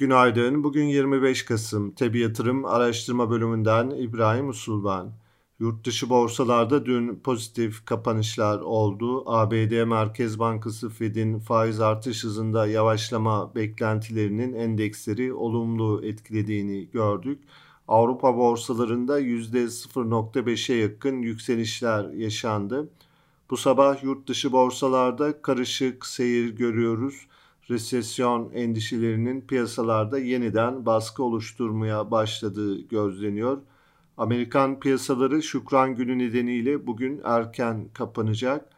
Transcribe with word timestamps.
Günaydın. 0.00 0.64
Bugün 0.64 0.84
25 0.84 1.44
Kasım. 1.44 1.90
Tebi 1.90 2.18
Yatırım 2.18 2.64
Araştırma 2.64 3.30
Bölümünden 3.30 3.90
İbrahim 3.90 4.48
Usul 4.48 4.84
ben. 4.84 5.12
Yurt 5.58 5.86
dışı 5.86 6.10
borsalarda 6.10 6.86
dün 6.86 7.16
pozitif 7.16 7.84
kapanışlar 7.84 8.60
oldu. 8.60 9.22
ABD 9.26 9.84
Merkez 9.84 10.38
Bankası 10.38 10.88
Fed'in 10.88 11.38
faiz 11.38 11.80
artış 11.80 12.24
hızında 12.24 12.66
yavaşlama 12.66 13.54
beklentilerinin 13.54 14.52
endeksleri 14.52 15.32
olumlu 15.32 16.04
etkilediğini 16.04 16.90
gördük. 16.90 17.38
Avrupa 17.88 18.36
borsalarında 18.36 19.20
%0.5'e 19.20 20.76
yakın 20.76 21.22
yükselişler 21.22 22.10
yaşandı. 22.10 22.88
Bu 23.50 23.56
sabah 23.56 24.02
yurt 24.02 24.28
dışı 24.28 24.52
borsalarda 24.52 25.42
karışık 25.42 26.06
seyir 26.06 26.56
görüyoruz 26.56 27.26
resesyon 27.70 28.50
endişelerinin 28.52 29.40
piyasalarda 29.40 30.18
yeniden 30.18 30.86
baskı 30.86 31.22
oluşturmaya 31.22 32.10
başladığı 32.10 32.80
gözleniyor. 32.80 33.58
Amerikan 34.16 34.80
piyasaları 34.80 35.42
Şükran 35.42 35.94
Günü 35.94 36.18
nedeniyle 36.18 36.86
bugün 36.86 37.20
erken 37.24 37.88
kapanacak. 37.94 38.68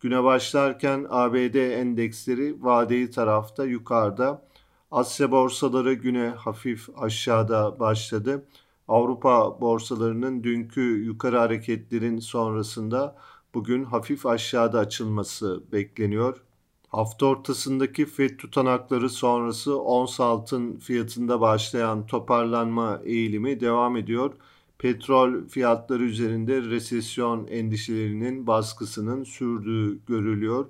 Güne 0.00 0.24
başlarken 0.24 1.06
ABD 1.10 1.54
endeksleri 1.54 2.64
vadeli 2.64 3.10
tarafta 3.10 3.64
yukarıda. 3.64 4.42
Asya 4.90 5.30
borsaları 5.30 5.94
güne 5.94 6.28
hafif 6.28 6.88
aşağıda 6.98 7.80
başladı. 7.80 8.46
Avrupa 8.88 9.60
borsalarının 9.60 10.44
dünkü 10.44 11.04
yukarı 11.04 11.38
hareketlerin 11.38 12.18
sonrasında 12.18 13.16
bugün 13.54 13.84
hafif 13.84 14.26
aşağıda 14.26 14.78
açılması 14.78 15.62
bekleniyor. 15.72 16.45
Hafta 16.96 17.26
ortasındaki 17.26 18.06
FED 18.06 18.38
tutanakları 18.38 19.10
sonrası 19.10 19.78
ons 19.80 20.20
altın 20.20 20.76
fiyatında 20.76 21.40
başlayan 21.40 22.06
toparlanma 22.06 23.00
eğilimi 23.04 23.60
devam 23.60 23.96
ediyor. 23.96 24.32
Petrol 24.78 25.48
fiyatları 25.48 26.02
üzerinde 26.02 26.62
resesyon 26.62 27.46
endişelerinin 27.46 28.46
baskısının 28.46 29.24
sürdüğü 29.24 30.06
görülüyor. 30.06 30.66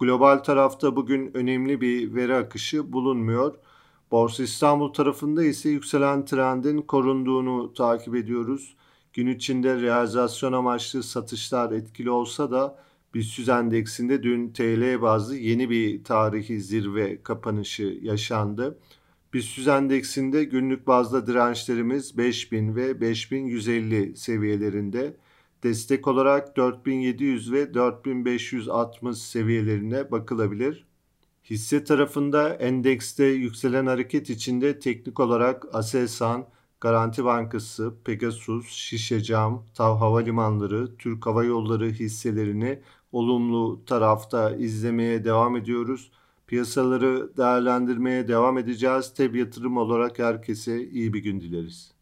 Global 0.00 0.38
tarafta 0.38 0.96
bugün 0.96 1.36
önemli 1.36 1.80
bir 1.80 2.14
veri 2.14 2.34
akışı 2.34 2.92
bulunmuyor. 2.92 3.54
Borsa 4.10 4.42
İstanbul 4.42 4.92
tarafında 4.92 5.44
ise 5.44 5.68
yükselen 5.68 6.24
trendin 6.24 6.82
korunduğunu 6.82 7.74
takip 7.74 8.14
ediyoruz. 8.14 8.76
Gün 9.12 9.26
içinde 9.26 9.80
realizasyon 9.80 10.52
amaçlı 10.52 11.02
satışlar 11.02 11.72
etkili 11.72 12.10
olsa 12.10 12.50
da 12.50 12.84
BIST 13.14 13.48
endeksinde 13.48 14.22
dün 14.22 14.52
TL 14.52 15.02
bazlı 15.02 15.36
yeni 15.36 15.70
bir 15.70 16.04
tarihi 16.04 16.60
zirve 16.60 17.22
kapanışı 17.22 17.98
yaşandı. 18.02 18.78
BIST 19.32 19.68
endeksinde 19.68 20.44
günlük 20.44 20.86
bazda 20.86 21.26
dirençlerimiz 21.26 22.18
5000 22.18 22.76
ve 22.76 23.00
5150 23.00 24.16
seviyelerinde. 24.16 25.16
Destek 25.62 26.08
olarak 26.08 26.56
4700 26.56 27.52
ve 27.52 27.74
4560 27.74 29.18
seviyelerine 29.18 30.10
bakılabilir. 30.10 30.84
Hisse 31.44 31.84
tarafında 31.84 32.54
endekste 32.54 33.24
yükselen 33.24 33.86
hareket 33.86 34.30
içinde 34.30 34.78
teknik 34.78 35.20
olarak 35.20 35.74
Aselsan, 35.74 36.46
Garanti 36.80 37.24
Bankası, 37.24 37.94
Pegasus, 38.04 38.68
Şişecam, 38.68 39.66
Tav 39.74 39.96
Havalimanları, 39.96 40.96
Türk 40.96 41.26
Hava 41.26 41.44
Yolları 41.44 41.90
hisselerini 41.90 42.80
olumlu 43.14 43.84
tarafta 43.84 44.56
izlemeye 44.56 45.24
devam 45.24 45.56
ediyoruz. 45.56 46.10
Piyasaları 46.46 47.36
değerlendirmeye 47.36 48.28
devam 48.28 48.58
edeceğiz. 48.58 49.14
Teb 49.14 49.34
yatırım 49.34 49.76
olarak 49.76 50.18
herkese 50.18 50.88
iyi 50.88 51.12
bir 51.14 51.22
gün 51.22 51.40
dileriz. 51.40 51.93